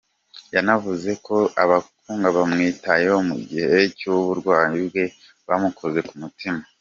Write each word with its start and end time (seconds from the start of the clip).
Yanavuze 0.55 1.09
ko 1.25 1.35
abaganga 1.63 2.27
bamwitayeho 2.37 3.17
mu 3.29 3.37
gihe 3.49 3.75
cy’uburwayi 3.97 4.77
bwe 4.87 5.03
bamukoze 5.47 5.99
ku 6.09 6.13
mutima. 6.21 6.61